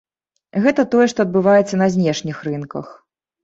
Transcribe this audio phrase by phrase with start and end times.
[0.63, 2.85] Гэта тое, што адбываецца на знешніх рынках.